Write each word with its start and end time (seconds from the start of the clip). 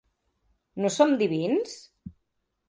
No 0.85 0.91
som 0.95 1.13
divins? 1.21 1.77